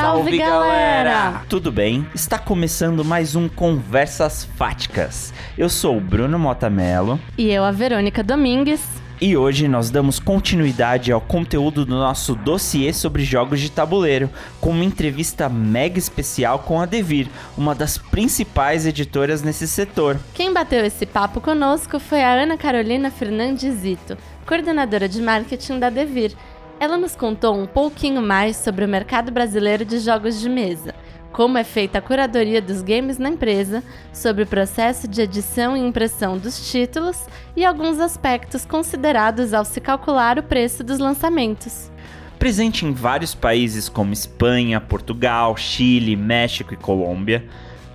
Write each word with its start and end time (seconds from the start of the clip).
Salve, 0.00 0.38
galera! 0.38 1.42
Tudo 1.48 1.72
bem? 1.72 2.06
Está 2.14 2.38
começando 2.38 3.04
mais 3.04 3.34
um 3.34 3.48
Conversas 3.48 4.44
Fáticas. 4.56 5.34
Eu 5.56 5.68
sou 5.68 5.96
o 5.96 6.00
Bruno 6.00 6.38
Motamelo 6.38 7.18
E 7.36 7.50
eu, 7.50 7.64
a 7.64 7.72
Verônica 7.72 8.22
Domingues. 8.22 8.80
e 9.20 9.36
hoje 9.36 9.66
nós 9.66 9.90
damos 9.90 10.20
continuidade 10.20 11.10
ao 11.10 11.20
conteúdo 11.20 11.84
do 11.84 11.96
nosso 11.96 12.36
dossiê 12.36 12.92
sobre 12.92 13.24
jogos 13.24 13.58
de 13.58 13.72
tabuleiro, 13.72 14.30
com 14.60 14.70
uma 14.70 14.84
entrevista 14.84 15.48
mega 15.48 15.98
especial 15.98 16.60
com 16.60 16.80
a 16.80 16.86
Devir, 16.86 17.26
uma 17.56 17.74
das 17.74 17.98
principais 17.98 18.86
editoras 18.86 19.42
nesse 19.42 19.66
setor. 19.66 20.16
Quem 20.32 20.52
bateu 20.52 20.84
esse 20.84 21.06
papo 21.06 21.40
conosco 21.40 21.98
foi 21.98 22.22
a 22.22 22.34
Ana 22.34 22.56
Carolina 22.56 23.10
Fernandes 23.10 23.74
Zito, 23.74 24.16
coordenadora 24.46 25.08
de 25.08 25.20
marketing 25.20 25.80
da 25.80 25.90
Devir. 25.90 26.36
Ela 26.80 26.96
nos 26.96 27.16
contou 27.16 27.56
um 27.56 27.66
pouquinho 27.66 28.22
mais 28.22 28.56
sobre 28.56 28.84
o 28.84 28.88
mercado 28.88 29.32
brasileiro 29.32 29.84
de 29.84 29.98
jogos 29.98 30.40
de 30.40 30.48
mesa, 30.48 30.94
como 31.32 31.58
é 31.58 31.64
feita 31.64 31.98
a 31.98 32.02
curadoria 32.02 32.62
dos 32.62 32.82
games 32.82 33.18
na 33.18 33.28
empresa, 33.28 33.82
sobre 34.12 34.44
o 34.44 34.46
processo 34.46 35.08
de 35.08 35.20
edição 35.20 35.76
e 35.76 35.80
impressão 35.80 36.38
dos 36.38 36.70
títulos 36.70 37.18
e 37.56 37.64
alguns 37.64 37.98
aspectos 37.98 38.64
considerados 38.64 39.52
ao 39.52 39.64
se 39.64 39.80
calcular 39.80 40.38
o 40.38 40.42
preço 40.42 40.84
dos 40.84 41.00
lançamentos. 41.00 41.90
Presente 42.38 42.86
em 42.86 42.92
vários 42.92 43.34
países 43.34 43.88
como 43.88 44.12
Espanha, 44.12 44.80
Portugal, 44.80 45.56
Chile, 45.56 46.14
México 46.14 46.72
e 46.74 46.76
Colômbia, 46.76 47.44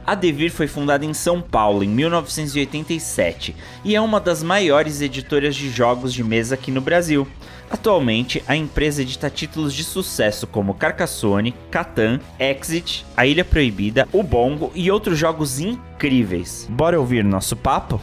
a 0.06 0.16
Devir 0.16 0.52
foi 0.52 0.68
fundada 0.68 1.06
em 1.06 1.14
São 1.14 1.42
Paulo 1.42 1.84
em 1.84 1.88
1987 1.88 3.56
e 3.84 3.96
é 3.96 4.02
uma 4.02 4.20
das 4.20 4.44
maiores 4.44 5.02
editoras 5.02 5.56
de 5.56 5.70
jogos 5.70 6.14
de 6.14 6.24
mesa 6.24 6.56
aqui 6.56 6.72
no 6.72 6.82
Brasil. 6.82 7.28
Atualmente, 7.70 8.44
a 8.48 8.56
empresa 8.56 9.02
edita 9.02 9.30
títulos 9.30 9.74
de 9.74 9.84
sucesso 9.84 10.46
como 10.46 10.76
Carcassonne, 10.76 11.56
Catan, 11.72 12.20
Exit, 12.38 13.06
A 13.18 13.26
Ilha 13.26 13.44
Proibida, 13.44 14.08
O 14.12 14.22
Bongo 14.22 14.72
e 14.76 14.92
outros 14.92 15.18
jogos 15.18 15.60
incríveis. 15.60 16.68
Bora 16.70 17.00
ouvir 17.00 17.24
nosso 17.24 17.56
papo? 17.56 18.00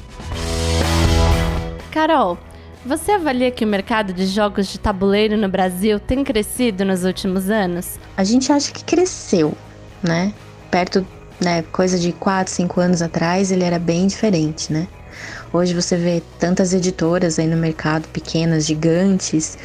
Carol, 1.92 2.38
você 2.84 3.12
avalia 3.12 3.50
que 3.50 3.64
o 3.64 3.68
mercado 3.68 4.12
de 4.12 4.26
jogos 4.26 4.66
de 4.68 4.80
tabuleiro 4.80 5.36
no 5.36 5.48
Brasil 5.48 6.00
tem 6.00 6.24
crescido 6.24 6.84
nos 6.84 7.04
últimos 7.04 7.50
anos? 7.50 8.00
A 8.16 8.24
gente 8.24 8.50
acha 8.50 8.72
que 8.72 8.82
cresceu, 8.82 9.54
né? 10.02 10.32
Perto, 10.70 11.06
né, 11.40 11.62
coisa 11.72 11.98
de 11.98 12.12
4, 12.12 12.52
5 12.52 12.80
anos 12.80 13.02
atrás, 13.02 13.50
ele 13.50 13.64
era 13.64 13.78
bem 13.78 14.06
diferente, 14.06 14.72
né? 14.72 14.86
Hoje 15.52 15.74
você 15.74 15.96
vê 15.96 16.22
tantas 16.38 16.72
editoras 16.72 17.38
aí 17.38 17.46
no 17.46 17.56
mercado, 17.56 18.06
pequenas, 18.08 18.66
gigantes. 18.66 19.58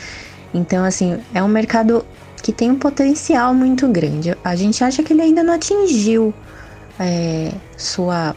Então, 0.54 0.84
assim, 0.84 1.20
é 1.34 1.44
um 1.44 1.48
mercado 1.48 2.06
que 2.42 2.52
tem 2.52 2.72
um 2.72 2.80
potencial 2.80 3.54
muito 3.54 3.88
grande. 3.88 4.36
A 4.44 4.56
gente 4.56 4.84
acha 4.84 5.04
que 5.04 5.14
ele 5.14 5.22
ainda 5.22 5.44
não 5.44 5.54
atingiu 5.54 6.34
é, 7.00 7.52
sua, 7.78 8.36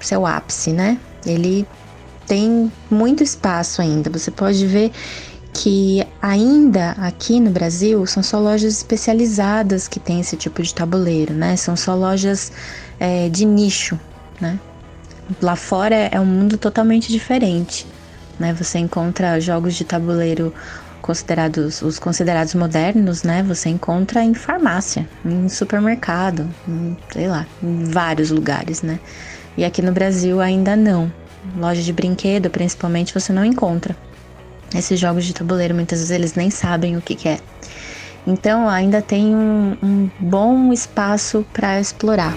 seu 0.00 0.26
ápice, 0.26 0.72
né? 0.72 0.98
Ele 1.26 1.66
tem 2.26 2.72
muito 2.90 3.22
espaço 3.22 3.82
ainda. 3.82 4.10
Você 4.10 4.30
pode 4.30 4.66
ver 4.66 4.92
que 5.58 6.06
ainda 6.22 6.92
aqui 6.92 7.40
no 7.40 7.50
Brasil 7.50 8.06
são 8.06 8.22
só 8.22 8.38
lojas 8.38 8.74
especializadas 8.74 9.88
que 9.88 9.98
têm 9.98 10.20
esse 10.20 10.36
tipo 10.36 10.62
de 10.62 10.72
tabuleiro, 10.72 11.34
né? 11.34 11.56
São 11.56 11.74
só 11.74 11.96
lojas 11.96 12.52
é, 13.00 13.28
de 13.28 13.44
nicho, 13.44 13.98
né? 14.40 14.56
Lá 15.42 15.56
fora 15.56 15.96
é 15.96 16.20
um 16.20 16.24
mundo 16.24 16.56
totalmente 16.56 17.10
diferente, 17.10 17.88
né? 18.38 18.54
Você 18.54 18.78
encontra 18.78 19.40
jogos 19.40 19.74
de 19.74 19.84
tabuleiro 19.84 20.54
considerados 21.02 21.82
os 21.82 21.98
considerados 21.98 22.54
modernos, 22.54 23.24
né? 23.24 23.42
Você 23.42 23.68
encontra 23.68 24.22
em 24.22 24.34
farmácia, 24.34 25.08
em 25.24 25.48
supermercado, 25.48 26.48
em, 26.68 26.96
sei 27.12 27.26
lá, 27.26 27.44
em 27.60 27.82
vários 27.82 28.30
lugares, 28.30 28.82
né? 28.82 29.00
E 29.56 29.64
aqui 29.64 29.82
no 29.82 29.90
Brasil 29.90 30.40
ainda 30.40 30.76
não. 30.76 31.12
Loja 31.56 31.82
de 31.82 31.92
brinquedo, 31.92 32.48
principalmente, 32.48 33.12
você 33.12 33.32
não 33.32 33.44
encontra. 33.44 33.96
Esses 34.74 35.00
jogos 35.00 35.24
de 35.24 35.32
tabuleiro, 35.32 35.74
muitas 35.74 35.98
vezes 35.98 36.10
eles 36.10 36.34
nem 36.34 36.50
sabem 36.50 36.96
o 36.96 37.00
que, 37.00 37.14
que 37.14 37.28
é. 37.28 37.38
Então 38.26 38.68
ainda 38.68 39.00
tem 39.00 39.34
um, 39.34 39.76
um 39.82 40.10
bom 40.20 40.72
espaço 40.72 41.46
para 41.52 41.80
explorar. 41.80 42.34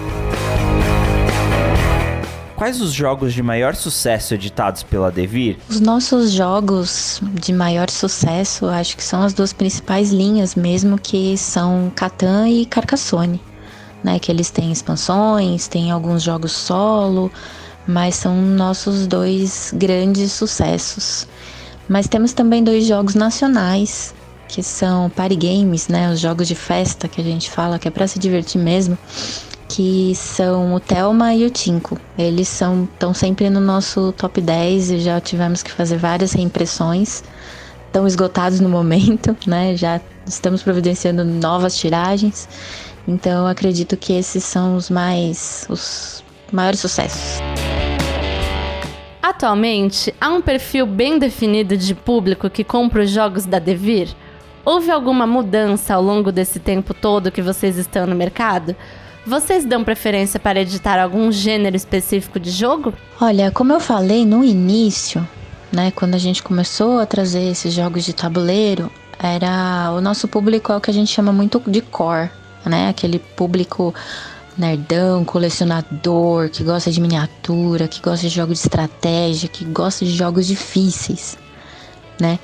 Quais 2.56 2.80
os 2.80 2.92
jogos 2.92 3.34
de 3.34 3.42
maior 3.42 3.74
sucesso 3.74 4.34
editados 4.34 4.84
pela 4.84 5.10
Devir? 5.10 5.58
Os 5.68 5.80
nossos 5.80 6.30
jogos 6.30 7.20
de 7.34 7.52
maior 7.52 7.90
sucesso, 7.90 8.66
acho 8.66 8.96
que 8.96 9.02
são 9.02 9.20
as 9.22 9.34
duas 9.34 9.52
principais 9.52 10.12
linhas 10.12 10.54
mesmo, 10.54 10.96
que 10.96 11.36
são 11.36 11.90
Catan 11.94 12.48
e 12.48 12.64
Carcassonne, 12.64 13.40
né? 14.04 14.20
Que 14.20 14.30
eles 14.30 14.48
têm 14.48 14.70
expansões, 14.70 15.66
têm 15.66 15.90
alguns 15.90 16.22
jogos 16.22 16.52
solo, 16.52 17.32
mas 17.84 18.14
são 18.14 18.40
nossos 18.40 19.08
dois 19.08 19.74
grandes 19.76 20.30
sucessos. 20.30 21.26
Mas 21.88 22.08
temos 22.08 22.32
também 22.32 22.62
dois 22.62 22.86
jogos 22.86 23.14
nacionais, 23.14 24.14
que 24.48 24.62
são 24.62 25.10
party 25.10 25.36
games, 25.36 25.88
né? 25.88 26.10
Os 26.10 26.20
jogos 26.20 26.46
de 26.46 26.54
festa 26.54 27.08
que 27.08 27.20
a 27.20 27.24
gente 27.24 27.50
fala, 27.50 27.78
que 27.78 27.88
é 27.88 27.90
para 27.90 28.06
se 28.06 28.18
divertir 28.18 28.60
mesmo, 28.60 28.96
que 29.68 30.14
são 30.14 30.74
o 30.74 30.80
Telma 30.80 31.34
e 31.34 31.46
o 31.46 31.50
Tinko. 31.50 31.98
Eles 32.18 32.48
são 32.48 32.84
estão 32.92 33.14
sempre 33.14 33.48
no 33.48 33.60
nosso 33.60 34.12
top 34.12 34.40
10 34.40 34.90
e 34.90 35.00
já 35.00 35.20
tivemos 35.20 35.62
que 35.62 35.72
fazer 35.72 35.96
várias 35.96 36.32
reimpressões. 36.32 37.22
Estão 37.86 38.06
esgotados 38.06 38.60
no 38.60 38.68
momento, 38.68 39.36
né? 39.46 39.76
Já 39.76 40.00
estamos 40.26 40.62
providenciando 40.62 41.24
novas 41.24 41.76
tiragens. 41.76 42.48
Então 43.08 43.46
acredito 43.46 43.96
que 43.96 44.12
esses 44.12 44.44
são 44.44 44.76
os 44.76 44.88
mais 44.88 45.66
os 45.68 46.22
maiores 46.52 46.80
sucessos. 46.80 47.40
Atualmente, 49.22 50.12
há 50.20 50.30
um 50.30 50.42
perfil 50.42 50.84
bem 50.84 51.16
definido 51.16 51.76
de 51.76 51.94
público 51.94 52.50
que 52.50 52.64
compra 52.64 53.04
os 53.04 53.10
jogos 53.10 53.46
da 53.46 53.60
Devir? 53.60 54.08
Houve 54.64 54.90
alguma 54.90 55.28
mudança 55.28 55.94
ao 55.94 56.02
longo 56.02 56.32
desse 56.32 56.58
tempo 56.58 56.92
todo 56.92 57.30
que 57.30 57.40
vocês 57.40 57.78
estão 57.78 58.04
no 58.04 58.16
mercado? 58.16 58.74
Vocês 59.24 59.64
dão 59.64 59.84
preferência 59.84 60.40
para 60.40 60.60
editar 60.60 61.00
algum 61.00 61.30
gênero 61.30 61.76
específico 61.76 62.40
de 62.40 62.50
jogo? 62.50 62.92
Olha, 63.20 63.52
como 63.52 63.72
eu 63.72 63.78
falei 63.78 64.26
no 64.26 64.42
início, 64.42 65.26
né, 65.70 65.92
quando 65.92 66.16
a 66.16 66.18
gente 66.18 66.42
começou 66.42 66.98
a 66.98 67.06
trazer 67.06 67.48
esses 67.48 67.72
jogos 67.72 68.04
de 68.04 68.12
tabuleiro, 68.12 68.90
era 69.20 69.92
o 69.92 70.00
nosso 70.00 70.26
público 70.26 70.72
é 70.72 70.76
o 70.76 70.80
que 70.80 70.90
a 70.90 70.94
gente 70.94 71.12
chama 71.12 71.32
muito 71.32 71.62
de 71.68 71.80
core, 71.80 72.28
né? 72.66 72.88
Aquele 72.88 73.20
público 73.20 73.94
nerdão, 74.56 75.24
colecionador, 75.24 76.50
que 76.50 76.62
gosta 76.62 76.90
de 76.90 77.00
miniatura, 77.00 77.88
que 77.88 78.00
gosta 78.00 78.28
de 78.28 78.34
jogos 78.34 78.58
de 78.58 78.64
estratégia, 78.66 79.48
que 79.48 79.64
gosta 79.64 80.04
de 80.04 80.12
jogos 80.12 80.46
difíceis, 80.46 81.38
né? 82.20 82.38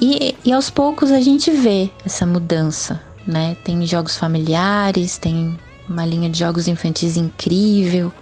E, 0.00 0.34
e 0.44 0.52
aos 0.52 0.70
poucos 0.70 1.10
a 1.10 1.20
gente 1.20 1.50
vê 1.50 1.90
essa 2.04 2.26
mudança, 2.26 3.00
né? 3.26 3.56
Tem 3.62 3.84
jogos 3.86 4.16
familiares, 4.16 5.18
tem 5.18 5.58
uma 5.88 6.06
linha 6.06 6.30
de 6.30 6.38
jogos 6.38 6.68
infantis 6.68 7.16
incrível. 7.16 8.12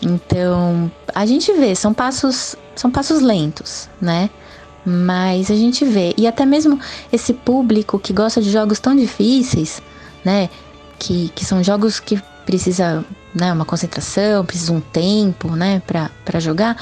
Então, 0.00 0.90
a 1.14 1.26
gente 1.26 1.52
vê, 1.52 1.74
são 1.74 1.92
passos, 1.94 2.56
são 2.74 2.90
passos 2.90 3.20
lentos, 3.20 3.88
né? 4.00 4.30
Mas 4.84 5.50
a 5.50 5.54
gente 5.54 5.84
vê, 5.84 6.12
e 6.16 6.26
até 6.26 6.44
mesmo 6.44 6.78
esse 7.12 7.32
público 7.32 7.98
que 7.98 8.12
gosta 8.12 8.42
de 8.42 8.50
jogos 8.50 8.80
tão 8.80 8.94
difíceis, 8.94 9.80
né? 10.24 10.48
Que, 10.98 11.30
que 11.30 11.44
são 11.44 11.62
jogos 11.62 11.98
que 11.98 12.20
precisa 12.44 13.04
né, 13.34 13.52
uma 13.52 13.64
concentração, 13.64 14.44
precisa 14.44 14.72
um 14.72 14.80
tempo, 14.80 15.56
né, 15.56 15.80
para 15.86 16.38
jogar, 16.38 16.76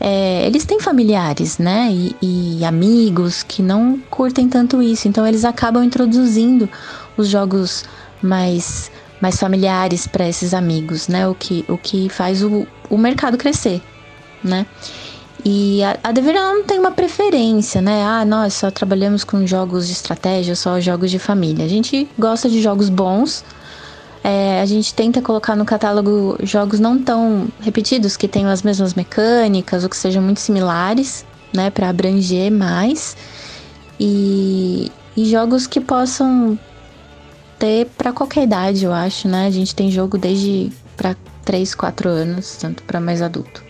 é, 0.00 0.44
eles 0.46 0.64
têm 0.64 0.80
familiares, 0.80 1.58
né, 1.58 1.88
e, 1.90 2.16
e, 2.20 2.64
amigos 2.64 3.42
que 3.42 3.62
não 3.62 3.98
curtem 4.10 4.48
tanto 4.48 4.82
isso, 4.82 5.06
então 5.06 5.26
eles 5.26 5.44
acabam 5.44 5.84
introduzindo 5.84 6.68
os 7.16 7.28
jogos 7.28 7.84
mais 8.22 8.90
mais 9.20 9.38
familiares 9.38 10.04
para 10.08 10.28
esses 10.28 10.52
amigos, 10.52 11.06
né, 11.06 11.28
o 11.28 11.34
que 11.34 11.64
o 11.68 11.78
que 11.78 12.08
faz 12.08 12.42
o, 12.42 12.66
o 12.90 12.98
mercado 12.98 13.38
crescer, 13.38 13.80
né. 14.42 14.66
E 15.44 15.82
a, 15.82 15.98
a 16.04 16.12
não 16.12 16.62
tem 16.62 16.78
uma 16.78 16.92
preferência, 16.92 17.80
né? 17.80 18.04
Ah, 18.04 18.24
nós 18.24 18.54
só 18.54 18.70
trabalhamos 18.70 19.24
com 19.24 19.44
jogos 19.44 19.88
de 19.88 19.92
estratégia, 19.92 20.54
só 20.54 20.78
jogos 20.78 21.10
de 21.10 21.18
família. 21.18 21.64
A 21.64 21.68
gente 21.68 22.08
gosta 22.16 22.48
de 22.48 22.62
jogos 22.62 22.88
bons, 22.88 23.44
é, 24.24 24.60
a 24.60 24.66
gente 24.66 24.94
tenta 24.94 25.20
colocar 25.20 25.56
no 25.56 25.64
catálogo 25.64 26.36
jogos 26.42 26.78
não 26.78 26.98
tão 26.98 27.48
repetidos, 27.60 28.16
que 28.16 28.28
tenham 28.28 28.50
as 28.50 28.62
mesmas 28.62 28.94
mecânicas 28.94 29.82
ou 29.82 29.90
que 29.90 29.96
sejam 29.96 30.22
muito 30.22 30.40
similares, 30.40 31.24
né, 31.52 31.70
para 31.70 31.88
abranger 31.88 32.50
mais. 32.50 33.16
E, 33.98 34.90
e 35.16 35.24
jogos 35.26 35.66
que 35.66 35.80
possam 35.80 36.58
ter 37.58 37.86
para 37.98 38.12
qualquer 38.12 38.44
idade, 38.44 38.84
eu 38.84 38.92
acho, 38.92 39.28
né? 39.28 39.46
A 39.46 39.50
gente 39.50 39.74
tem 39.74 39.90
jogo 39.90 40.18
desde 40.18 40.72
para 40.96 41.16
3, 41.44 41.74
4 41.74 42.08
anos, 42.08 42.56
tanto 42.56 42.82
para 42.84 43.00
mais 43.00 43.22
adulto. 43.22 43.62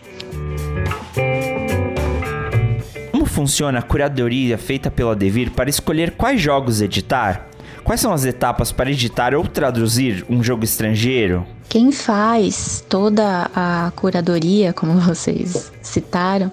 Como 3.11 3.27
funciona 3.27 3.79
a 3.79 3.83
curadoria 3.83 4.57
feita 4.59 4.91
pela 4.91 5.17
Devir 5.17 5.51
para 5.51 5.69
escolher 5.69 6.13
quais 6.13 6.41
jogos 6.41 6.81
editar? 6.81 7.52
Quais 7.85 8.01
são 8.01 8.13
as 8.13 8.25
etapas 8.25 8.71
para 8.71 8.91
editar 8.91 9.35
ou 9.35 9.47
traduzir 9.47 10.25
um 10.29 10.43
jogo 10.43 10.65
estrangeiro? 10.65 11.47
Quem 11.69 11.91
faz 11.91 12.85
toda 12.89 13.51
a 13.55 13.93
curadoria, 13.97 14.73
como 14.73 14.95
vocês 15.01 15.73
citaram, 15.83 16.53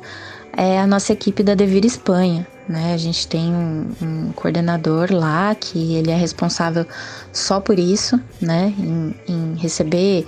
é 0.55 0.79
a 0.79 0.87
nossa 0.87 1.13
equipe 1.13 1.43
da 1.43 1.53
Devir 1.53 1.85
Espanha. 1.85 2.47
Né? 2.67 2.93
A 2.93 2.97
gente 2.97 3.27
tem 3.27 3.51
um, 3.51 3.91
um, 4.01 4.31
coordenador 4.33 5.11
lá 5.11 5.55
que 5.55 5.95
ele 5.95 6.11
é 6.11 6.15
responsável 6.15 6.85
só 7.31 7.59
por 7.59 7.79
isso, 7.79 8.19
né? 8.41 8.73
em, 8.77 9.15
em 9.27 9.55
receber 9.55 10.25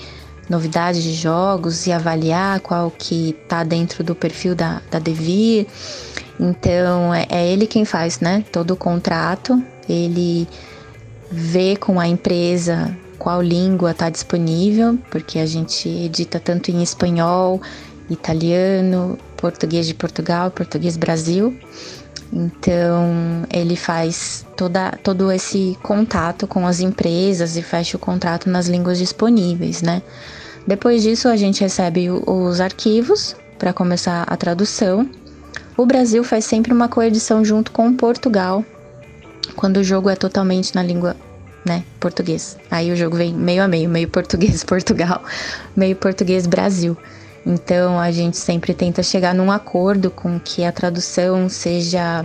novidades 0.49 1.03
de 1.03 1.13
jogos 1.13 1.87
e 1.87 1.91
avaliar 1.91 2.59
qual 2.59 2.91
que 2.91 3.33
tá 3.47 3.63
dentro 3.63 4.03
do 4.03 4.13
perfil 4.13 4.53
da, 4.55 4.81
da 4.91 4.99
Devir. 4.99 5.67
Então 6.39 7.13
é, 7.13 7.25
é 7.29 7.47
ele 7.47 7.67
quem 7.67 7.85
faz, 7.85 8.19
né? 8.19 8.43
Todo 8.51 8.71
o 8.71 8.75
contrato, 8.75 9.63
ele 9.87 10.47
vê 11.31 11.75
com 11.75 11.99
a 11.99 12.07
empresa 12.07 12.95
qual 13.17 13.41
língua 13.41 13.91
está 13.91 14.09
disponível, 14.09 14.97
porque 15.09 15.39
a 15.39 15.45
gente 15.45 15.87
edita 15.87 16.39
tanto 16.39 16.71
em 16.71 16.81
espanhol, 16.81 17.61
italiano, 18.09 19.17
português 19.37 19.87
de 19.87 19.93
Portugal, 19.93 20.51
português 20.51 20.97
Brasil. 20.97 21.57
Então 22.33 23.45
ele 23.53 23.75
faz 23.75 24.45
toda, 24.57 24.91
todo 25.03 25.31
esse 25.31 25.77
contato 25.83 26.47
com 26.47 26.65
as 26.65 26.79
empresas 26.79 27.55
e 27.55 27.61
fecha 27.61 27.97
o 27.97 27.99
contrato 27.99 28.49
nas 28.49 28.67
línguas 28.67 28.97
disponíveis, 28.97 29.81
né? 29.81 30.01
Depois 30.65 31.03
disso 31.03 31.27
a 31.27 31.35
gente 31.35 31.61
recebe 31.61 32.09
os 32.09 32.59
arquivos 32.61 33.35
para 33.57 33.73
começar 33.73 34.23
a 34.23 34.37
tradução. 34.37 35.09
O 35.77 35.85
Brasil 35.85 36.23
faz 36.23 36.45
sempre 36.45 36.73
uma 36.73 36.87
coedição 36.87 37.43
junto 37.43 37.71
com 37.71 37.93
Portugal 37.93 38.63
quando 39.55 39.77
o 39.77 39.83
jogo 39.83 40.09
é 40.09 40.15
totalmente 40.15 40.73
na 40.75 40.83
língua, 40.83 41.15
né, 41.65 41.83
português. 41.99 42.57
Aí 42.69 42.91
o 42.91 42.95
jogo 42.95 43.17
vem 43.17 43.33
meio 43.33 43.63
a 43.63 43.67
meio, 43.67 43.89
meio 43.89 44.07
português 44.07 44.63
Portugal, 44.65 45.23
meio 45.75 45.95
português 45.95 46.45
Brasil. 46.47 46.97
Então 47.45 47.99
a 47.99 48.11
gente 48.11 48.37
sempre 48.37 48.73
tenta 48.73 49.01
chegar 49.01 49.33
num 49.33 49.51
acordo 49.51 50.11
com 50.11 50.39
que 50.39 50.63
a 50.63 50.71
tradução 50.71 51.49
seja 51.49 52.23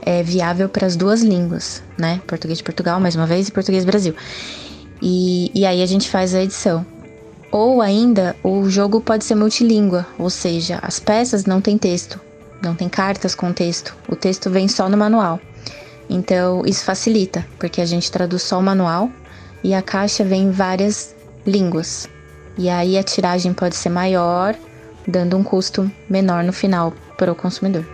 é, 0.00 0.22
viável 0.22 0.68
para 0.68 0.86
as 0.86 0.96
duas 0.96 1.22
línguas, 1.22 1.82
né? 1.98 2.20
Português 2.26 2.58
de 2.58 2.64
Portugal, 2.64 2.98
mais 2.98 3.14
uma 3.14 3.26
vez, 3.26 3.48
e 3.48 3.52
português 3.52 3.84
Brasil. 3.84 4.14
E, 5.02 5.50
e 5.54 5.66
aí 5.66 5.82
a 5.82 5.86
gente 5.86 6.08
faz 6.08 6.34
a 6.34 6.42
edição. 6.42 6.86
Ou 7.52 7.80
ainda, 7.82 8.34
o 8.42 8.68
jogo 8.68 9.00
pode 9.00 9.24
ser 9.24 9.34
multilíngua, 9.34 10.06
ou 10.18 10.30
seja, 10.30 10.78
as 10.82 10.98
peças 10.98 11.44
não 11.44 11.60
têm 11.60 11.78
texto, 11.78 12.18
não 12.60 12.74
tem 12.74 12.88
cartas 12.88 13.34
com 13.34 13.52
texto, 13.52 13.94
o 14.08 14.16
texto 14.16 14.50
vem 14.50 14.66
só 14.66 14.88
no 14.88 14.96
manual. 14.96 15.38
Então, 16.08 16.62
isso 16.66 16.84
facilita, 16.84 17.46
porque 17.58 17.80
a 17.80 17.86
gente 17.86 18.10
traduz 18.10 18.42
só 18.42 18.58
o 18.58 18.62
manual 18.62 19.10
e 19.62 19.74
a 19.74 19.82
caixa 19.82 20.24
vem 20.24 20.44
em 20.44 20.50
várias 20.50 21.14
línguas. 21.46 22.08
E 22.56 22.68
aí 22.68 22.96
a 22.96 23.02
tiragem 23.02 23.52
pode 23.52 23.76
ser 23.76 23.88
maior, 23.88 24.54
dando 25.06 25.36
um 25.36 25.42
custo 25.42 25.90
menor 26.08 26.44
no 26.44 26.52
final 26.52 26.92
para 27.16 27.32
o 27.32 27.34
consumidor. 27.34 27.84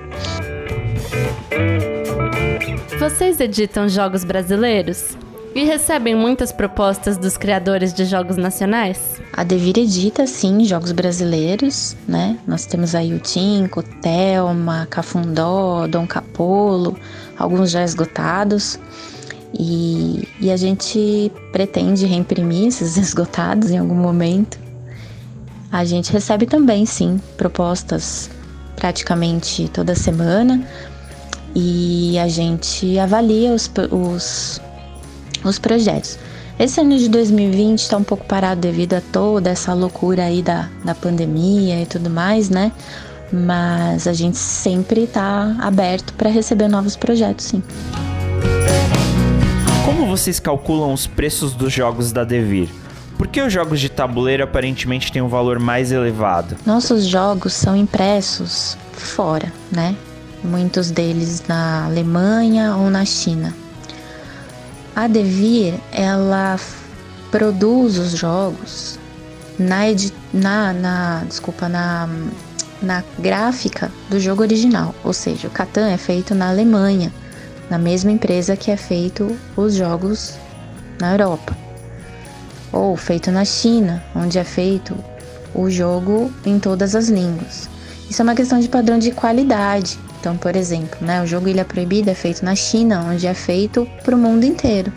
Vocês 2.99 3.41
editam 3.41 3.89
jogos 3.89 4.25
brasileiros? 4.25 5.17
E 5.52 5.64
recebem 5.64 6.14
muitas 6.14 6.52
propostas 6.52 7.17
dos 7.17 7.37
criadores 7.37 7.93
de 7.93 8.05
jogos 8.05 8.37
nacionais? 8.37 9.20
A 9.32 9.43
Devir 9.43 9.79
edita, 9.79 10.25
sim, 10.25 10.64
jogos 10.64 10.93
brasileiros, 10.93 11.97
né? 12.06 12.38
Nós 12.47 12.67
temos 12.67 12.94
aí 12.94 13.12
o 13.12 13.19
Tinco, 13.19 13.82
Telma, 13.82 14.87
Cafundó, 14.88 15.88
Dom 15.88 16.06
Capolo, 16.06 16.97
alguns 17.37 17.73
já 17.73 17.82
esgotados. 17.82 18.79
E, 19.52 20.29
e 20.41 20.52
a 20.52 20.56
gente 20.56 21.32
pretende 21.50 22.06
reimprimir 22.06 22.69
esses 22.69 22.94
esgotados 22.99 23.70
em 23.70 23.79
algum 23.79 23.97
momento. 23.97 24.56
A 25.73 25.85
gente 25.85 26.12
recebe 26.12 26.47
também, 26.47 26.87
sim, 26.87 27.20
propostas 27.37 28.31
praticamente 28.76 29.69
toda 29.69 29.94
semana 29.94 30.64
e 31.55 32.19
a 32.19 32.29
gente 32.29 32.99
avalia 32.99 33.52
os, 33.52 33.70
os, 33.91 34.61
os 35.45 35.59
projetos. 35.59 36.19
Esse 36.59 36.81
ano 36.81 36.99
de 36.99 37.09
2020 37.09 37.79
está 37.79 37.97
um 37.97 38.05
pouco 38.05 38.25
parado 38.27 38.61
devido 38.61 38.95
a 38.95 39.01
toda 39.01 39.49
essa 39.49 39.73
loucura 39.73 40.25
aí 40.25 40.43
da, 40.43 40.69
da 40.85 40.95
pandemia 40.95 41.81
e 41.83 41.87
tudo 41.87 42.11
mais, 42.11 42.51
né? 42.51 42.71
Mas 43.33 44.07
a 44.07 44.13
gente 44.13 44.37
sempre 44.37 45.05
está 45.05 45.57
aberto 45.61 46.13
para 46.15 46.29
receber 46.29 46.69
novos 46.69 46.97
projetos, 46.97 47.47
sim. 47.47 47.63
Como 49.87 50.07
vocês 50.07 50.39
calculam 50.39 50.93
os 50.93 51.07
preços 51.07 51.55
dos 51.55 51.73
jogos 51.73 52.13
da 52.13 52.25
Devir? 52.25 52.69
Por 53.17 53.29
que 53.29 53.41
os 53.41 53.53
jogos 53.53 53.81
de 53.81 53.89
tabuleiro 53.89 54.45
aparentemente 54.45 55.13
têm 55.13 55.23
um 55.23 55.29
valor 55.29 55.59
mais 55.59 55.93
elevado? 55.93 56.57
Nossos 56.67 57.07
jogos 57.07 57.53
são 57.53 57.77
impressos 57.77 58.77
fora, 58.93 59.53
né? 59.71 59.97
Muitos 60.43 60.91
deles 60.91 61.45
na 61.47 61.87
Alemanha 61.87 62.77
ou 62.77 62.91
na 62.91 63.05
China. 63.05 63.55
A 65.00 65.06
Devir, 65.06 65.81
ela 65.93 66.61
produz 67.31 67.97
os 67.97 68.11
jogos 68.11 68.99
na, 69.58 69.85
na, 70.31 70.75
na 70.75 71.25
desculpa, 71.26 71.70
na, 71.70 72.06
na 72.82 73.02
gráfica 73.19 73.91
do 74.11 74.20
jogo 74.20 74.43
original, 74.43 74.94
ou 75.02 75.14
seja, 75.14 75.49
o 75.49 75.50
Catan 75.50 75.88
é 75.88 75.97
feito 75.97 76.35
na 76.35 76.50
Alemanha 76.50 77.11
na 77.70 77.79
mesma 77.79 78.12
empresa 78.12 78.58
que 78.58 78.70
é 78.70 78.76
feito 78.76 79.35
os 79.56 79.73
jogos 79.75 80.35
na 81.00 81.12
Europa. 81.12 81.56
Ou 82.70 82.94
feito 82.94 83.31
na 83.31 83.47
China, 83.47 84.05
onde 84.14 84.38
é 84.38 84.44
feito 84.44 84.94
o 85.55 85.70
jogo 85.70 86.31
em 86.44 86.58
todas 86.58 86.94
as 86.94 87.08
línguas. 87.08 87.70
Isso 88.11 88.21
é 88.21 88.25
uma 88.25 88.35
questão 88.35 88.59
de 88.59 88.69
padrão 88.69 88.99
de 88.99 89.12
qualidade. 89.12 89.97
Então, 90.19 90.37
por 90.37 90.57
exemplo, 90.57 90.99
né, 91.01 91.23
o 91.23 91.27
jogo 91.27 91.49
Ilha 91.49 91.65
Proibida 91.65 92.11
é 92.11 92.15
feito 92.15 92.45
na 92.45 92.57
China, 92.57 93.07
onde 93.09 93.25
é 93.25 93.33
feito 93.33 93.89
para 94.03 94.17
o 94.17 94.19
mundo 94.19 94.45
inteiro. 94.45 94.93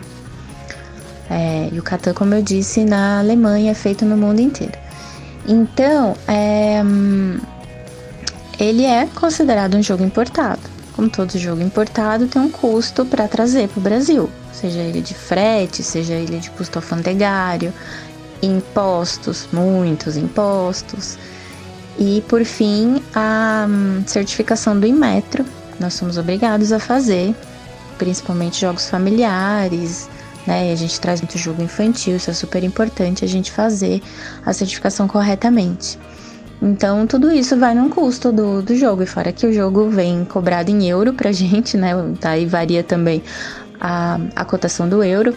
É, 1.30 1.70
e 1.72 1.78
o 1.78 1.82
Catan, 1.82 2.12
como 2.12 2.34
eu 2.34 2.42
disse, 2.42 2.84
na 2.84 3.20
Alemanha 3.20 3.70
é 3.70 3.74
feito 3.74 4.04
no 4.04 4.16
mundo 4.16 4.40
inteiro. 4.40 4.76
Então, 5.46 6.16
é, 6.26 6.82
ele 8.58 8.84
é 8.84 9.06
considerado 9.14 9.76
um 9.76 9.82
jogo 9.82 10.04
importado. 10.04 10.60
Como 10.94 11.08
todo 11.08 11.38
jogo 11.38 11.62
importado, 11.62 12.26
tem 12.26 12.42
um 12.42 12.50
custo 12.50 13.04
para 13.06 13.28
trazer 13.28 13.68
para 13.68 13.78
o 13.78 13.82
Brasil, 13.82 14.30
seja 14.52 14.80
ele 14.80 15.00
de 15.00 15.14
frete, 15.14 15.82
seja 15.82 16.14
ele 16.14 16.38
de 16.38 16.50
custo 16.50 16.78
alfandegário, 16.78 17.72
impostos, 18.42 19.48
muitos 19.52 20.16
impostos. 20.16 21.16
E 21.98 22.22
por 22.28 22.44
fim, 22.44 23.00
a 23.14 23.66
hum, 23.68 24.02
certificação 24.06 24.78
do 24.78 24.86
Inmetro, 24.86 25.44
nós 25.78 25.94
somos 25.94 26.18
obrigados 26.18 26.72
a 26.72 26.78
fazer, 26.78 27.34
principalmente 27.98 28.60
jogos 28.60 28.88
familiares, 28.88 30.08
né? 30.46 30.72
A 30.72 30.76
gente 30.76 31.00
traz 31.00 31.20
muito 31.20 31.38
jogo 31.38 31.62
infantil, 31.62 32.16
isso 32.16 32.30
é 32.30 32.34
super 32.34 32.62
importante 32.64 33.24
a 33.24 33.28
gente 33.28 33.50
fazer 33.50 34.02
a 34.44 34.52
certificação 34.52 35.06
corretamente. 35.06 35.98
Então, 36.60 37.06
tudo 37.06 37.30
isso 37.30 37.56
vai 37.58 37.74
num 37.74 37.88
custo 37.88 38.32
do, 38.32 38.62
do 38.62 38.74
jogo. 38.76 39.02
E 39.02 39.06
fora 39.06 39.32
que 39.32 39.46
o 39.46 39.52
jogo 39.52 39.88
vem 39.88 40.24
cobrado 40.24 40.70
em 40.70 40.88
euro 40.88 41.12
pra 41.12 41.30
gente, 41.32 41.76
né? 41.76 41.90
Daí 42.20 42.46
varia 42.46 42.82
também 42.82 43.22
a, 43.80 44.18
a 44.34 44.44
cotação 44.44 44.88
do 44.88 45.02
euro. 45.02 45.36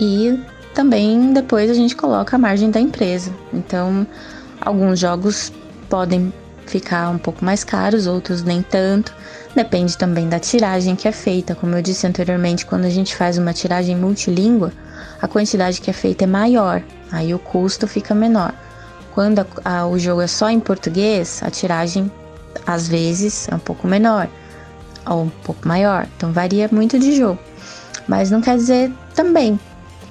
E 0.00 0.38
também 0.74 1.32
depois 1.32 1.70
a 1.70 1.74
gente 1.74 1.96
coloca 1.96 2.36
a 2.36 2.38
margem 2.38 2.70
da 2.70 2.80
empresa. 2.80 3.32
Então, 3.52 4.06
alguns 4.60 4.98
jogos 4.98 5.52
podem 5.88 6.32
ficar 6.66 7.08
um 7.10 7.18
pouco 7.18 7.44
mais 7.44 7.64
caros, 7.64 8.06
outros 8.06 8.42
nem 8.42 8.62
tanto. 8.62 9.14
Depende 9.54 9.96
também 9.96 10.28
da 10.28 10.38
tiragem 10.38 10.94
que 10.94 11.08
é 11.08 11.12
feita. 11.12 11.54
Como 11.54 11.74
eu 11.74 11.82
disse 11.82 12.06
anteriormente, 12.06 12.66
quando 12.66 12.84
a 12.84 12.90
gente 12.90 13.16
faz 13.16 13.38
uma 13.38 13.52
tiragem 13.52 13.96
multilíngua, 13.96 14.72
a 15.20 15.26
quantidade 15.26 15.80
que 15.80 15.90
é 15.90 15.92
feita 15.92 16.24
é 16.24 16.26
maior, 16.26 16.82
aí 17.10 17.34
o 17.34 17.38
custo 17.38 17.86
fica 17.86 18.14
menor. 18.14 18.52
Quando 19.14 19.40
a, 19.40 19.46
a, 19.64 19.86
o 19.86 19.98
jogo 19.98 20.20
é 20.20 20.26
só 20.26 20.48
em 20.48 20.60
português, 20.60 21.40
a 21.42 21.50
tiragem 21.50 22.10
às 22.66 22.86
vezes 22.86 23.48
é 23.48 23.54
um 23.54 23.58
pouco 23.58 23.86
menor 23.86 24.28
ou 25.06 25.22
um 25.22 25.28
pouco 25.28 25.66
maior. 25.66 26.06
Então 26.16 26.32
varia 26.32 26.68
muito 26.70 26.98
de 26.98 27.16
jogo. 27.16 27.38
Mas 28.06 28.30
não 28.30 28.40
quer 28.40 28.56
dizer 28.56 28.92
também 29.14 29.58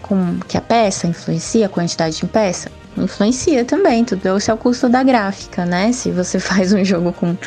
com, 0.01 0.39
que 0.47 0.57
a 0.57 0.61
peça 0.61 1.07
influencia 1.07 1.67
a 1.67 1.69
quantidade 1.69 2.17
de 2.17 2.25
peça. 2.25 2.71
Influencia 2.97 3.63
também, 3.63 4.03
tudo 4.03 4.37
isso 4.37 4.51
é 4.51 4.53
o 4.53 4.57
custo 4.57 4.89
da 4.89 5.03
gráfica, 5.03 5.65
né? 5.65 5.91
Se 5.91 6.11
você 6.11 6.39
faz 6.39 6.73
um 6.73 6.83
jogo 6.83 7.13
com 7.13 7.37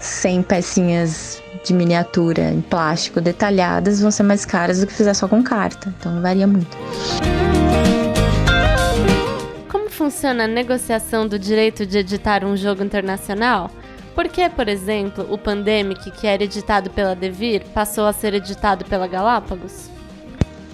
100 0.00 0.42
pecinhas 0.42 1.42
de 1.64 1.72
miniatura 1.72 2.50
em 2.50 2.60
plástico 2.60 3.20
detalhadas, 3.20 4.00
vão 4.00 4.10
ser 4.10 4.22
mais 4.24 4.44
caras 4.44 4.80
do 4.80 4.86
que 4.86 4.92
fizer 4.92 5.14
só 5.14 5.28
com 5.28 5.42
carta. 5.42 5.92
Então 5.98 6.20
varia 6.20 6.46
muito 6.46 6.76
funciona 10.02 10.44
a 10.44 10.48
negociação 10.48 11.28
do 11.28 11.38
direito 11.38 11.86
de 11.86 11.98
editar 11.98 12.44
um 12.44 12.56
jogo 12.56 12.82
internacional? 12.82 13.70
Por 14.16 14.28
que, 14.28 14.48
por 14.50 14.68
exemplo, 14.68 15.24
o 15.30 15.38
Pandemic, 15.38 16.10
que 16.10 16.26
era 16.26 16.42
editado 16.42 16.90
pela 16.90 17.14
Devir, 17.14 17.62
passou 17.72 18.06
a 18.06 18.12
ser 18.12 18.34
editado 18.34 18.84
pela 18.84 19.06
Galápagos? 19.06 19.88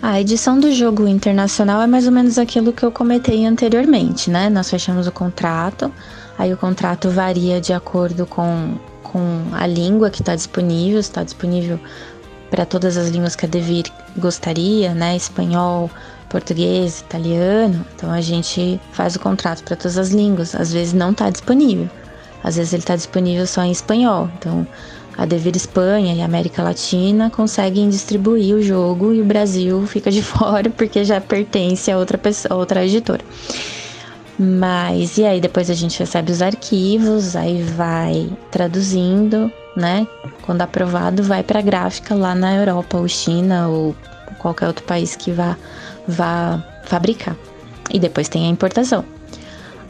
A 0.00 0.20
edição 0.20 0.60
do 0.60 0.72
jogo 0.72 1.08
internacional 1.08 1.82
é 1.82 1.86
mais 1.86 2.06
ou 2.06 2.12
menos 2.12 2.38
aquilo 2.38 2.72
que 2.72 2.84
eu 2.84 2.92
comentei 2.92 3.44
anteriormente, 3.44 4.30
né? 4.30 4.48
Nós 4.48 4.70
fechamos 4.70 5.08
o 5.08 5.12
contrato, 5.12 5.92
aí 6.38 6.52
o 6.52 6.56
contrato 6.56 7.10
varia 7.10 7.60
de 7.60 7.72
acordo 7.72 8.24
com, 8.24 8.76
com 9.02 9.42
a 9.52 9.66
língua 9.66 10.08
que 10.08 10.22
está 10.22 10.36
disponível, 10.36 11.00
está 11.00 11.24
disponível 11.24 11.80
para 12.48 12.64
todas 12.64 12.96
as 12.96 13.08
línguas 13.08 13.34
que 13.34 13.44
a 13.44 13.48
Devir 13.48 13.86
gostaria, 14.16 14.94
né? 14.94 15.16
Espanhol, 15.16 15.90
português, 16.28 17.00
italiano. 17.00 17.84
Então 17.96 18.12
a 18.12 18.20
gente 18.20 18.80
faz 18.92 19.16
o 19.16 19.20
contrato 19.20 19.64
para 19.64 19.74
todas 19.74 19.98
as 19.98 20.10
línguas. 20.10 20.54
Às 20.54 20.72
vezes 20.72 20.92
não 20.92 21.10
está 21.10 21.28
disponível, 21.28 21.90
às 22.44 22.54
vezes 22.54 22.72
ele 22.72 22.82
está 22.84 22.94
disponível 22.94 23.48
só 23.48 23.64
em 23.64 23.72
espanhol. 23.72 24.30
Então 24.38 24.64
a 25.18 25.26
Devir 25.26 25.56
Espanha 25.56 26.14
e 26.14 26.22
América 26.22 26.62
Latina 26.62 27.28
conseguem 27.28 27.88
distribuir 27.88 28.54
o 28.54 28.62
jogo 28.62 29.12
e 29.12 29.20
o 29.20 29.24
Brasil 29.24 29.84
fica 29.88 30.12
de 30.12 30.22
fora 30.22 30.70
porque 30.70 31.04
já 31.04 31.20
pertence 31.20 31.90
a 31.90 31.98
outra 31.98 32.16
pessoa, 32.16 32.54
a 32.54 32.56
outra 32.56 32.86
editora. 32.86 33.24
Mas 34.38 35.18
e 35.18 35.24
aí 35.24 35.40
depois 35.40 35.68
a 35.68 35.74
gente 35.74 35.98
recebe 35.98 36.30
os 36.30 36.40
arquivos, 36.40 37.34
aí 37.34 37.60
vai 37.60 38.30
traduzindo, 38.52 39.50
né? 39.76 40.06
Quando 40.42 40.62
aprovado, 40.62 41.24
vai 41.24 41.42
para 41.42 41.58
a 41.58 41.62
gráfica 41.62 42.14
lá 42.14 42.36
na 42.36 42.54
Europa, 42.54 42.98
ou 42.98 43.08
China, 43.08 43.66
ou 43.66 43.96
qualquer 44.38 44.68
outro 44.68 44.84
país 44.84 45.16
que 45.16 45.32
vá, 45.32 45.56
vá 46.06 46.62
fabricar. 46.84 47.36
E 47.90 47.98
depois 47.98 48.28
tem 48.28 48.46
a 48.46 48.48
importação. 48.48 49.04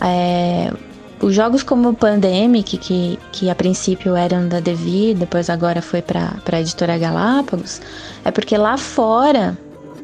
É, 0.01 0.73
os 1.21 1.35
jogos 1.35 1.63
como 1.63 1.95
Pandemic, 1.95 2.77
que, 2.79 3.19
que 3.33 3.51
a 3.51 3.55
princípio 3.55 4.15
eram 4.15 4.49
da 4.49 4.61
Devi, 4.61 5.15
depois 5.15 5.51
agora 5.51 5.83
foi 5.83 6.01
para 6.01 6.35
a 6.51 6.61
editora 6.61 6.97
Galápagos, 6.97 7.81
é 8.25 8.31
porque 8.31 8.57
lá 8.57 8.77
fora 8.77 9.57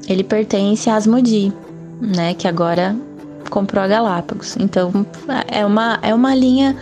ele 0.09 0.25
pertence 0.25 0.91
à 0.91 0.97
Asmodee, 0.97 1.53
né? 2.01 2.35
Que 2.35 2.49
agora 2.49 2.97
comprou 3.51 3.83
a 3.83 3.87
Galápagos. 3.87 4.57
Então 4.59 5.07
é 5.49 5.65
uma, 5.65 5.99
é 6.03 6.15
uma 6.15 6.35
linha, 6.35 6.77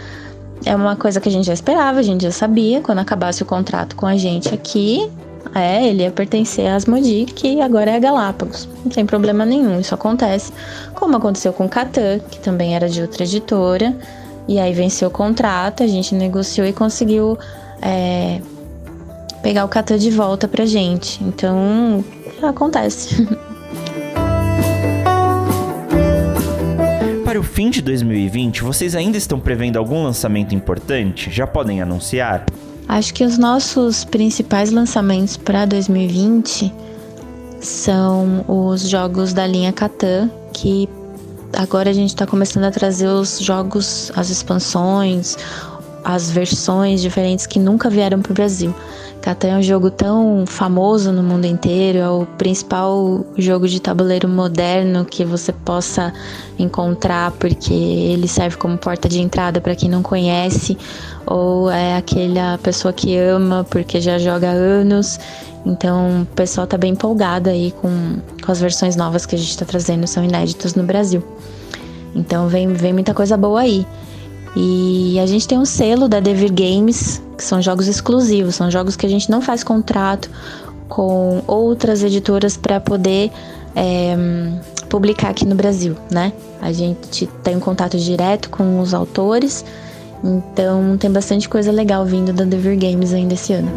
é 0.65 0.75
uma 0.75 0.97
coisa 0.97 1.21
que 1.21 1.29
a 1.29 1.33
gente 1.33 1.47
já 1.47 1.53
esperava, 1.53 1.99
a 1.99 2.03
gente 2.03 2.23
já 2.23 2.31
sabia. 2.31 2.81
Quando 2.81 3.01
acabasse 3.01 3.43
o 3.43 3.47
contrato 3.47 3.95
com 3.97 4.07
a 4.07 4.17
gente 4.17 4.53
aqui, 4.55 5.11
é, 5.55 5.87
ele 5.87 6.03
ia 6.03 6.11
pertencer 6.11 6.67
à 6.67 6.77
Asmodee, 6.77 7.27
que 7.27 7.61
agora 7.61 7.91
é 7.91 7.97
a 7.97 8.01
Galápagos. 8.01 8.69
Não 8.85 8.91
tem 8.91 9.05
problema 9.05 9.45
nenhum, 9.45 9.79
isso 9.79 9.95
acontece. 9.95 10.53
Como 10.95 11.17
aconteceu 11.17 11.53
com 11.53 11.69
Catan, 11.69 12.19
que 12.31 12.41
também 12.41 12.75
era 12.75 12.89
de 12.89 13.03
outra 13.03 13.25
editora. 13.25 13.95
E 14.49 14.59
aí 14.59 14.73
venceu 14.73 15.09
o 15.09 15.11
contrato, 15.11 15.83
a 15.83 15.87
gente 15.87 16.15
negociou 16.15 16.67
e 16.67 16.73
conseguiu 16.73 17.39
é, 17.81 18.41
pegar 19.43 19.65
o 19.65 19.69
Catan 19.69 19.99
de 19.99 20.11
volta 20.11 20.49
pra 20.49 20.67
gente. 20.67 21.23
Então, 21.23 22.05
acontece. 22.43 23.27
Para 27.25 27.41
o 27.41 27.43
fim 27.43 27.71
de 27.71 27.81
2020, 27.81 28.63
vocês 28.63 28.95
ainda 28.95 29.17
estão 29.17 29.41
prevendo 29.41 29.79
algum 29.79 30.05
lançamento 30.05 30.55
importante? 30.55 31.31
Já 31.31 31.47
podem 31.47 31.81
anunciar? 31.81 32.45
Acho 32.87 33.15
que 33.15 33.25
os 33.25 33.39
nossos 33.39 34.05
principais 34.05 34.71
lançamentos 34.71 35.39
para 35.39 35.65
2020 35.65 36.71
são 37.59 38.45
os 38.47 38.87
jogos 38.87 39.33
da 39.33 39.47
linha 39.47 39.73
Catan, 39.73 40.31
que 40.53 40.87
agora 41.57 41.91
a 41.91 41.93
gente 41.93 42.11
está 42.11 42.27
começando 42.27 42.65
a 42.65 42.71
trazer 42.71 43.09
os 43.09 43.39
jogos, 43.39 44.11
as 44.17 44.31
expansões, 44.31 45.37
as 46.05 46.31
versões 46.31 47.01
diferentes 47.01 47.47
que 47.47 47.59
nunca 47.59 47.89
vieram 47.89 48.21
para 48.21 48.33
o 48.33 48.35
Brasil. 48.35 48.75
Catan 49.23 49.49
é 49.49 49.57
um 49.57 49.63
jogo 49.63 49.89
tão 49.89 50.45
famoso 50.47 51.13
no 51.13 51.23
mundo 51.23 51.47
inteiro, 51.47 51.99
é 51.99 52.09
o 52.09 52.27
principal 52.27 53.25
jogo 53.39 53.69
de 53.69 53.81
tabuleiro 53.81 54.29
moderno 54.29 55.05
que 55.05 55.25
você 55.25 55.53
possa 55.53 56.13
encontrar, 56.59 57.31
porque 57.33 57.73
ele 57.73 58.27
serve 58.27 58.57
como 58.57 58.77
porta 58.77 59.09
de 59.09 59.21
entrada 59.21 59.61
para 59.61 59.77
quem 59.77 59.89
não 59.89 60.03
conhece, 60.03 60.77
ou 61.25 61.71
é 61.71 61.97
aquela 61.97 62.59
pessoa 62.59 62.93
que 62.93 63.17
ama 63.17 63.65
porque 63.71 64.01
já 64.01 64.19
joga 64.19 64.51
há 64.51 64.53
anos. 64.53 65.21
Então 65.65 66.23
o 66.23 66.27
pessoal 66.27 66.67
tá 66.67 66.77
bem 66.77 66.91
empolgado 66.91 67.49
aí 67.49 67.73
com, 67.81 68.17
com 68.45 68.51
as 68.51 68.61
versões 68.61 68.97
novas 68.97 69.25
que 69.25 69.37
a 69.37 69.39
gente 69.39 69.51
está 69.51 69.65
trazendo, 69.65 70.05
são 70.09 70.25
inéditas 70.25 70.75
no 70.75 70.83
Brasil. 70.83 71.23
Então 72.13 72.49
vem, 72.49 72.73
vem 72.73 72.93
muita 72.93 73.15
coisa 73.15 73.37
boa 73.37 73.61
aí. 73.61 73.87
E 74.55 75.19
a 75.19 75.27
gente 75.27 75.49
tem 75.49 75.59
um 75.59 75.65
selo 75.65 76.09
da 76.09 76.21
Devir 76.21 76.53
Games, 76.53 77.23
que 77.37 77.45
são 77.45 77.63
jogos 77.63 77.89
exclusivos, 77.89 78.55
são 78.55 78.71
jogos 78.71 78.97
que 78.97 79.07
a 79.07 79.09
gente 79.09 79.31
não 79.31 79.41
faz 79.41 79.65
contrato 79.65 80.31
com 80.89 81.43
outras 81.47 82.03
editoras 82.03 82.57
para 82.57 82.79
poder 82.79 83.31
é, 83.75 84.15
publicar 84.91 85.31
aqui 85.31 85.47
no 85.47 85.55
Brasil, 85.55 85.97
né? 86.11 86.35
A 86.61 86.71
gente 86.71 87.27
tem 87.43 87.57
um 87.57 87.61
contato 87.61 87.97
direto 87.97 88.51
com 88.51 88.79
os 88.79 88.93
autores, 88.93 89.65
então 90.23 90.99
tem 90.99 91.11
bastante 91.11 91.49
coisa 91.49 91.73
legal 91.73 92.05
vindo 92.05 92.33
da 92.33 92.45
Devir 92.45 92.79
Games 92.79 93.15
ainda 93.15 93.33
esse 93.33 93.55
ano. 93.55 93.71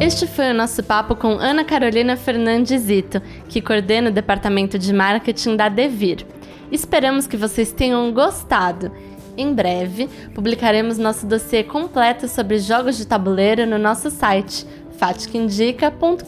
Este 0.00 0.26
foi 0.26 0.50
o 0.50 0.54
nosso 0.54 0.82
papo 0.82 1.14
com 1.14 1.32
Ana 1.32 1.64
Carolina 1.64 2.16
Fernandes 2.16 2.82
Zito, 2.82 3.20
que 3.48 3.60
coordena 3.60 4.10
o 4.10 4.12
departamento 4.12 4.78
de 4.78 4.92
marketing 4.92 5.56
da 5.56 5.68
Devir. 5.68 6.24
Esperamos 6.70 7.26
que 7.26 7.36
vocês 7.36 7.72
tenham 7.72 8.12
gostado. 8.12 8.92
Em 9.36 9.54
breve, 9.54 10.08
publicaremos 10.34 10.98
nosso 10.98 11.26
dossiê 11.26 11.62
completo 11.62 12.28
sobre 12.28 12.58
jogos 12.58 12.96
de 12.96 13.06
tabuleiro 13.06 13.66
no 13.66 13.78
nosso 13.78 14.10
site 14.10 14.66
faticaindica.com.br. 14.98 16.24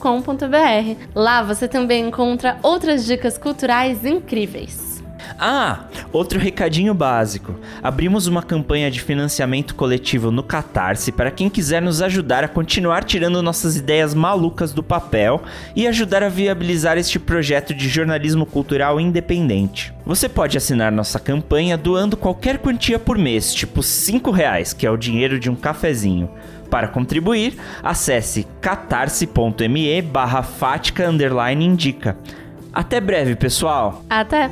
Lá 1.15 1.43
você 1.43 1.69
também 1.69 2.09
encontra 2.09 2.59
outras 2.63 3.05
dicas 3.05 3.37
culturais 3.37 4.05
incríveis. 4.05 5.02
Ah, 5.39 5.87
outro 6.13 6.39
recadinho 6.39 6.95
básico. 6.95 7.55
Abrimos 7.83 8.27
uma 8.27 8.43
campanha 8.43 8.91
de 8.91 9.01
financiamento 9.01 9.75
coletivo 9.75 10.31
no 10.31 10.43
Catarse 10.43 11.13
para 11.13 11.31
quem 11.31 11.49
quiser 11.49 11.83
nos 11.83 12.03
ajudar 12.03 12.45
a 12.45 12.49
continuar 12.49 13.05
tirando 13.05 13.43
nossas 13.43 13.77
ideias 13.77 14.15
malucas 14.15 14.73
do 14.73 14.83
papel 14.83 15.43
e 15.75 15.87
ajudar 15.87 16.23
a 16.23 16.29
viabilizar 16.29 16.99
este 16.99 17.19
projeto 17.19 17.75
de 17.75 17.89
jornalismo 17.89 18.47
cultural 18.47 19.01
independente. 19.01 19.93
Você 20.05 20.29
pode 20.29 20.57
assinar 20.57 20.91
nossa 20.91 21.19
campanha 21.19 21.77
doando 21.77 22.17
qualquer 22.17 22.59
quantia 22.59 22.99
por 22.99 23.17
mês, 23.19 23.55
tipo 23.55 23.83
5 23.83 24.31
reais, 24.31 24.73
que 24.73 24.87
é 24.87 24.91
o 24.91 24.97
dinheiro 24.97 25.39
de 25.39 25.51
um 25.51 25.55
cafezinho. 25.55 26.31
Para 26.73 26.89
contribuir, 26.89 27.59
acesse 27.83 28.47
catarse.me 28.61 30.01
barra 30.01 30.43
Indica. 31.53 32.17
Até 32.73 32.99
breve, 32.99 33.37
pessoal! 33.37 34.03
Até! 34.09 34.51